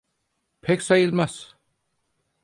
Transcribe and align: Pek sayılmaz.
Pek 0.61 0.81
sayılmaz. 0.83 1.55